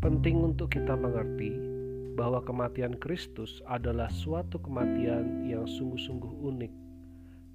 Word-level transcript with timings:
Penting 0.00 0.40
untuk 0.40 0.72
kita 0.72 0.96
mengerti 0.96 1.52
bahwa 2.16 2.40
kematian 2.40 2.96
Kristus 2.96 3.60
adalah 3.68 4.08
suatu 4.08 4.56
kematian 4.56 5.44
yang 5.44 5.68
sungguh-sungguh 5.68 6.40
unik, 6.40 6.72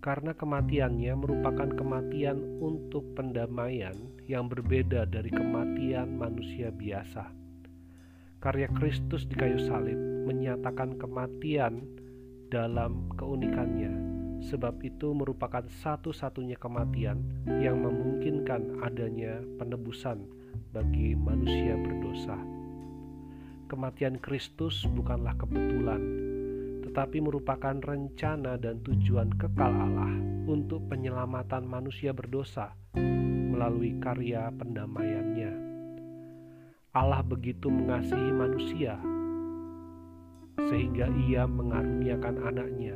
karena 0.05 0.29
kematiannya 0.37 1.09
merupakan 1.17 1.65
kematian 1.73 2.37
untuk 2.61 3.01
pendamaian 3.17 3.97
yang 4.29 4.45
berbeda 4.45 5.09
dari 5.09 5.33
kematian 5.33 6.21
manusia 6.21 6.69
biasa. 6.69 7.33
Karya 8.45 8.69
Kristus 8.77 9.25
di 9.25 9.33
kayu 9.33 9.57
salib 9.65 9.97
menyatakan 10.29 11.01
kematian 11.01 11.81
dalam 12.53 13.09
keunikannya, 13.17 13.89
sebab 14.45 14.85
itu 14.85 15.17
merupakan 15.17 15.65
satu-satunya 15.81 16.61
kematian 16.61 17.25
yang 17.57 17.81
memungkinkan 17.81 18.85
adanya 18.85 19.41
penebusan 19.57 20.44
bagi 20.71 21.13
manusia 21.17 21.75
berdosa. 21.75 22.37
Kematian 23.65 24.21
Kristus 24.21 24.85
bukanlah 24.87 25.35
kebetulan, 25.35 26.01
tetapi 26.85 27.19
merupakan 27.19 27.75
rencana 27.75 28.55
dan 28.61 28.79
tujuan 28.85 29.33
kekal 29.35 29.73
Allah 29.73 30.13
untuk 30.45 30.85
penyelamatan 30.87 31.65
manusia 31.65 32.13
berdosa 32.13 32.71
melalui 33.51 33.97
karya 33.99 34.53
pendamaiannya. 34.53 35.51
Allah 36.95 37.19
begitu 37.25 37.67
mengasihi 37.67 38.31
manusia 38.31 38.95
sehingga 40.71 41.11
ia 41.27 41.43
mengaruniakan 41.43 42.35
anaknya, 42.47 42.95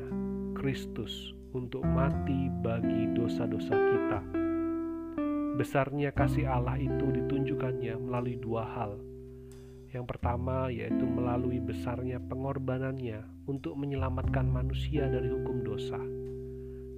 Kristus, 0.55 1.35
untuk 1.51 1.83
mati 1.83 2.47
bagi 2.63 3.11
dosa-dosa 3.13 3.75
kita. 3.75 4.38
Besarnya 5.59 6.15
kasih 6.15 6.47
Allah 6.47 6.79
itu 6.79 7.11
ditunjukkannya 7.11 7.99
melalui 7.99 8.39
dua 8.39 8.63
hal. 8.63 8.95
Yang 9.91 10.05
pertama 10.07 10.71
yaitu 10.71 11.03
melalui 11.03 11.59
besarnya 11.59 12.15
pengorbanannya 12.31 13.43
untuk 13.43 13.75
menyelamatkan 13.75 14.47
manusia 14.47 15.11
dari 15.11 15.27
hukum 15.27 15.59
dosa. 15.59 15.99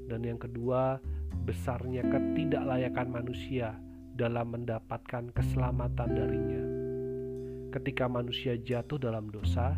Dan 0.05 0.21
yang 0.21 0.37
kedua, 0.37 1.01
besarnya 1.41 2.05
ketidaklayakan 2.05 3.09
manusia 3.09 3.81
dalam 4.13 4.53
mendapatkan 4.53 5.33
keselamatan 5.33 6.09
darinya. 6.13 6.63
Ketika 7.73 8.05
manusia 8.05 8.61
jatuh 8.61 9.01
dalam 9.01 9.33
dosa, 9.33 9.73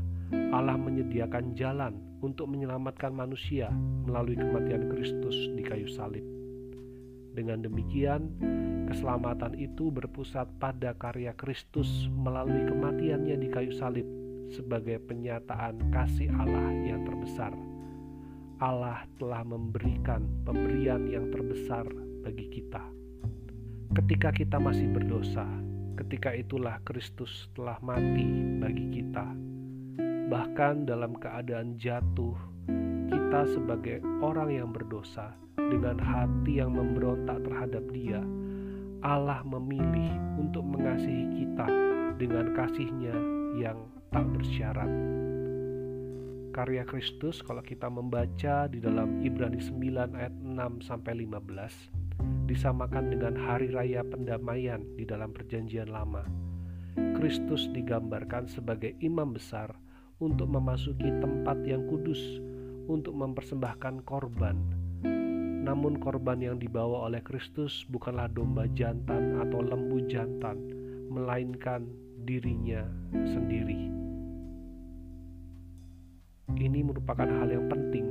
Allah 0.51 0.75
menyediakan 0.75 1.55
jalan 1.55 2.19
untuk 2.19 2.51
menyelamatkan 2.51 3.15
manusia 3.15 3.71
melalui 4.03 4.35
kematian 4.35 4.91
Kristus 4.91 5.55
di 5.55 5.63
kayu 5.63 5.87
salib. 5.87 6.42
Dengan 7.33 7.65
demikian, 7.65 8.29
keselamatan 8.93 9.57
itu 9.57 9.89
berpusat 9.89 10.45
pada 10.61 10.93
karya 10.93 11.33
Kristus 11.33 12.05
melalui 12.13 12.61
kematiannya 12.69 13.41
di 13.41 13.49
kayu 13.49 13.73
salib 13.73 14.05
sebagai 14.53 15.01
penyataan 15.09 15.89
kasih 15.89 16.29
Allah 16.29 16.69
yang 16.85 17.01
terbesar. 17.01 17.49
Allah 18.61 19.01
telah 19.17 19.41
memberikan 19.41 20.29
pemberian 20.45 21.09
yang 21.09 21.33
terbesar 21.33 21.89
bagi 22.21 22.53
kita. 22.53 22.85
Ketika 23.97 24.29
kita 24.29 24.61
masih 24.61 24.93
berdosa, 24.93 25.49
ketika 25.97 26.37
itulah 26.37 26.77
Kristus 26.85 27.49
telah 27.57 27.81
mati 27.81 28.29
bagi 28.61 29.01
kita. 29.01 29.25
Bahkan 30.29 30.85
dalam 30.85 31.17
keadaan 31.17 31.81
jatuh, 31.81 32.37
kita 33.09 33.41
sebagai 33.49 34.05
orang 34.21 34.53
yang 34.53 34.69
berdosa 34.69 35.33
dengan 35.73 35.97
hati 35.97 36.61
yang 36.61 36.77
memberontak 36.77 37.41
terhadap 37.41 37.81
Dia, 37.89 38.21
Allah 39.01 39.41
memilih 39.41 40.13
untuk 40.37 40.61
mengasihi 40.61 41.25
kita 41.41 41.65
dengan 42.21 42.53
kasihnya 42.53 43.17
yang 43.57 43.89
tak 44.13 44.29
bersyarat. 44.37 44.91
Karya 46.53 46.85
Kristus 46.85 47.41
kalau 47.41 47.65
kita 47.65 47.89
membaca 47.89 48.69
di 48.69 48.77
dalam 48.77 49.25
Ibrani 49.25 49.57
9 49.57 50.13
ayat 50.13 50.33
6 50.37 50.85
sampai 50.85 51.25
15 51.25 52.45
disamakan 52.45 53.09
dengan 53.09 53.33
hari 53.33 53.73
raya 53.73 54.05
pendamaian 54.05 54.85
di 54.93 55.01
dalam 55.09 55.33
Perjanjian 55.33 55.89
Lama. 55.89 56.21
Kristus 57.17 57.73
digambarkan 57.73 58.45
sebagai 58.45 58.93
imam 59.01 59.33
besar 59.33 59.73
untuk 60.21 60.45
memasuki 60.45 61.09
tempat 61.17 61.57
yang 61.65 61.89
kudus 61.89 62.21
untuk 62.85 63.17
mempersembahkan 63.17 64.05
korban. 64.05 64.82
Namun 65.73 65.97
korban 65.97 66.37
yang 66.37 66.61
dibawa 66.61 67.09
oleh 67.09 67.17
Kristus 67.25 67.81
bukanlah 67.89 68.29
domba 68.29 68.69
jantan 68.77 69.41
atau 69.41 69.57
lembu 69.57 70.05
jantan, 70.05 70.61
melainkan 71.09 71.89
dirinya 72.29 72.85
sendiri. 73.25 73.89
Ini 76.53 76.79
merupakan 76.85 77.25
hal 77.25 77.49
yang 77.49 77.65
penting 77.73 78.05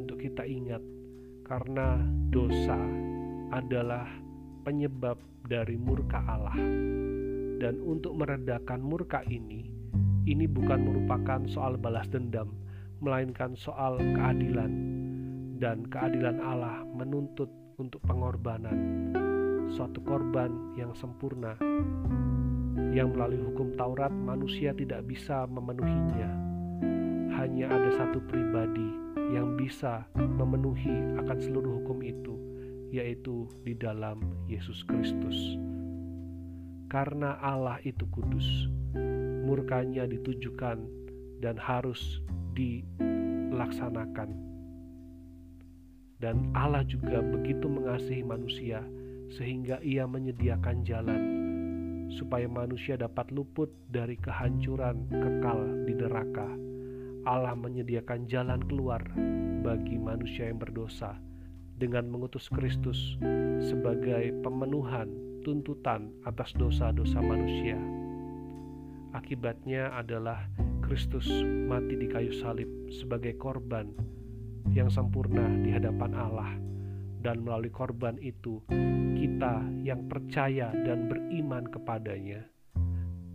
untuk 0.00 0.16
kita 0.16 0.48
ingat 0.48 0.80
karena 1.44 2.00
dosa 2.32 2.80
adalah 3.52 4.08
penyebab 4.64 5.20
dari 5.44 5.76
murka 5.76 6.24
Allah. 6.24 6.56
Dan 7.60 7.84
untuk 7.84 8.16
meredakan 8.16 8.80
murka 8.80 9.20
ini, 9.28 9.68
ini 10.24 10.48
bukan 10.48 10.80
merupakan 10.88 11.44
soal 11.52 11.76
balas 11.76 12.08
dendam, 12.08 12.56
melainkan 13.04 13.52
soal 13.60 14.00
keadilan. 14.00 14.93
Dan 15.64 15.88
keadilan 15.88 16.44
Allah 16.44 16.84
menuntut 16.92 17.48
untuk 17.80 18.04
pengorbanan, 18.04 19.08
suatu 19.72 19.96
korban 20.04 20.52
yang 20.76 20.92
sempurna, 20.92 21.56
yang 22.92 23.16
melalui 23.16 23.40
hukum 23.40 23.72
Taurat 23.72 24.12
manusia 24.12 24.76
tidak 24.76 25.08
bisa 25.08 25.48
memenuhinya. 25.48 26.28
Hanya 27.40 27.72
ada 27.72 27.96
satu 27.96 28.20
pribadi 28.28 28.92
yang 29.32 29.56
bisa 29.56 30.04
memenuhi 30.12 31.16
akan 31.24 31.38
seluruh 31.40 31.80
hukum 31.80 32.04
itu, 32.04 32.36
yaitu 32.92 33.48
di 33.64 33.72
dalam 33.72 34.20
Yesus 34.44 34.84
Kristus. 34.84 35.56
Karena 36.92 37.40
Allah 37.40 37.80
itu 37.88 38.04
kudus, 38.12 38.68
murkanya 39.48 40.04
ditujukan 40.04 40.84
dan 41.40 41.56
harus 41.56 42.20
dilaksanakan. 42.52 44.53
Dan 46.22 46.54
Allah 46.54 46.86
juga 46.86 47.20
begitu 47.20 47.66
mengasihi 47.66 48.22
manusia 48.22 48.82
sehingga 49.34 49.82
ia 49.82 50.06
menyediakan 50.06 50.86
jalan 50.86 51.22
supaya 52.12 52.46
manusia 52.46 52.94
dapat 52.94 53.32
luput 53.34 53.72
dari 53.90 54.14
kehancuran 54.20 55.08
kekal 55.10 55.60
di 55.88 55.94
neraka. 55.96 56.48
Allah 57.24 57.56
menyediakan 57.56 58.28
jalan 58.28 58.60
keluar 58.68 59.00
bagi 59.64 59.96
manusia 59.96 60.52
yang 60.52 60.60
berdosa 60.60 61.16
dengan 61.80 62.06
mengutus 62.12 62.46
Kristus 62.52 63.16
sebagai 63.64 64.30
pemenuhan 64.44 65.08
tuntutan 65.42 66.12
atas 66.28 66.52
dosa-dosa 66.54 67.18
manusia. 67.24 67.80
Akibatnya 69.16 69.94
adalah 69.94 70.44
Kristus 70.84 71.24
mati 71.64 71.96
di 71.96 72.06
kayu 72.10 72.34
salib 72.44 72.68
sebagai 72.92 73.34
korban 73.40 73.88
yang 74.72 74.88
sempurna 74.88 75.44
di 75.60 75.74
hadapan 75.74 76.12
Allah, 76.16 76.50
dan 77.20 77.44
melalui 77.44 77.68
korban 77.68 78.16
itu 78.20 78.64
kita 79.18 79.60
yang 79.84 80.08
percaya 80.08 80.72
dan 80.72 81.08
beriman 81.08 81.68
kepadanya, 81.68 82.44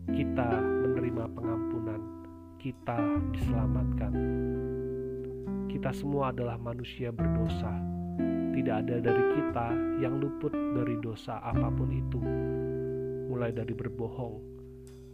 kita 0.10 0.50
menerima 0.62 1.26
pengampunan, 1.34 2.02
kita 2.58 2.98
diselamatkan. 3.34 4.14
Kita 5.70 5.94
semua 5.94 6.34
adalah 6.34 6.58
manusia 6.58 7.14
berdosa. 7.14 7.72
Tidak 8.50 8.76
ada 8.84 9.00
dari 9.00 9.24
kita 9.38 9.68
yang 10.04 10.20
luput 10.20 10.52
dari 10.52 11.00
dosa 11.00 11.40
apa 11.40 11.72
pun 11.72 11.90
itu, 11.94 12.20
mulai 13.32 13.56
dari 13.56 13.72
berbohong, 13.72 14.36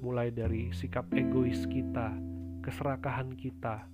mulai 0.01 0.33
dari 0.33 0.73
sikap 0.73 1.11
egois 1.13 1.67
kita, 1.69 2.15
keserakahan 2.65 3.35
kita, 3.37 3.85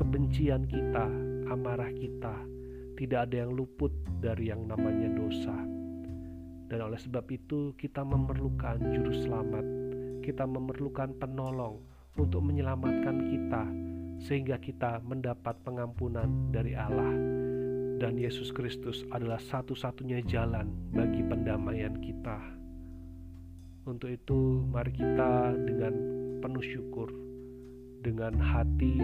kebencian 0.00 0.64
kita, 0.64 1.04
amarah 1.52 1.92
kita. 1.92 2.32
Tidak 2.96 3.20
ada 3.28 3.44
yang 3.44 3.52
luput 3.52 3.92
dari 4.24 4.48
yang 4.48 4.64
namanya 4.64 5.12
dosa, 5.12 5.56
dan 6.70 6.86
oleh 6.86 7.02
sebab 7.02 7.26
itu 7.34 7.74
kita 7.74 8.06
memerlukan 8.06 8.78
Juru 8.94 9.10
Selamat, 9.26 9.66
kita 10.22 10.46
memerlukan 10.46 11.18
penolong 11.18 11.82
untuk 12.14 12.46
menyelamatkan 12.46 13.26
kita, 13.26 13.64
sehingga 14.22 14.54
kita 14.62 15.02
mendapat 15.02 15.58
pengampunan 15.66 16.30
dari 16.54 16.78
Allah 16.78 17.10
dan 17.98 18.14
Yesus 18.14 18.54
Kristus 18.54 19.02
adalah 19.10 19.42
satu-satunya 19.42 20.22
jalan 20.30 20.70
bagi 20.94 21.26
pendamaian 21.26 21.98
kita. 21.98 22.38
Untuk 23.90 24.14
itu, 24.14 24.62
mari 24.70 24.94
kita 24.94 25.50
dengan 25.58 25.92
penuh 26.38 26.62
syukur, 26.62 27.10
dengan 28.06 28.38
hati 28.38 28.94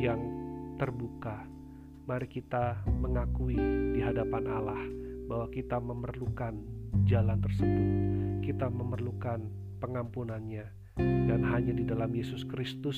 yang 0.00 0.39
terbuka, 0.80 1.44
mari 2.08 2.24
kita 2.24 2.80
mengakui 2.88 3.60
di 3.92 4.00
hadapan 4.00 4.48
Allah 4.48 4.80
bahwa 5.28 5.52
kita 5.52 5.76
memerlukan 5.76 6.56
jalan 7.04 7.36
tersebut, 7.44 7.86
kita 8.40 8.72
memerlukan 8.72 9.44
pengampunannya, 9.84 10.64
dan 10.96 11.44
hanya 11.44 11.76
di 11.76 11.84
dalam 11.84 12.08
Yesus 12.16 12.48
Kristus 12.48 12.96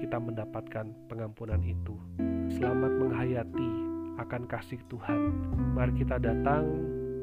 kita 0.00 0.16
mendapatkan 0.16 0.88
pengampunan 1.12 1.60
itu. 1.60 2.00
Selamat 2.48 2.96
menghayati 2.96 3.70
akan 4.24 4.48
kasih 4.48 4.80
Tuhan. 4.88 5.20
Mari 5.76 6.00
kita 6.00 6.16
datang 6.16 6.64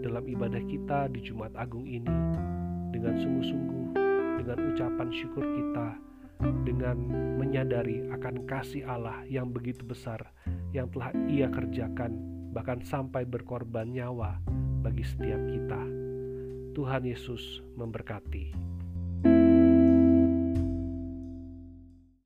dalam 0.06 0.22
ibadah 0.22 0.62
kita 0.70 1.10
di 1.10 1.26
Jumat 1.26 1.50
Agung 1.58 1.90
ini 1.90 2.14
dengan 2.94 3.18
sungguh-sungguh, 3.18 3.98
dengan 4.38 4.58
ucapan 4.70 5.10
syukur 5.10 5.42
kita, 5.42 5.98
dengan 6.66 6.98
menyadari 7.40 8.10
akan 8.12 8.44
kasih 8.50 8.84
Allah 8.86 9.24
yang 9.30 9.50
begitu 9.54 9.86
besar 9.86 10.22
yang 10.76 10.92
telah 10.92 11.16
Ia 11.32 11.48
kerjakan, 11.48 12.20
bahkan 12.52 12.84
sampai 12.84 13.24
berkorban 13.24 13.92
nyawa 13.92 14.40
bagi 14.84 15.08
setiap 15.08 15.40
kita. 15.48 15.82
Tuhan 16.76 17.08
Yesus 17.08 17.64
memberkati. 17.80 18.75